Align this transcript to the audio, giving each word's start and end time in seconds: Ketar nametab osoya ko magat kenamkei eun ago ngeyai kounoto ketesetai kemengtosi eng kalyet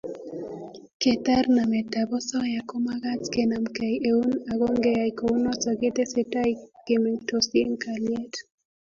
Ketar 1.01 1.45
nametab 1.55 2.09
osoya 2.19 2.59
ko 2.69 2.75
magat 2.87 3.21
kenamkei 3.33 3.95
eun 4.09 4.29
ago 4.51 4.67
ngeyai 4.75 5.11
kounoto 5.19 5.69
ketesetai 5.81 6.51
kemengtosi 6.85 7.55
eng 7.65 7.73
kalyet 7.83 8.33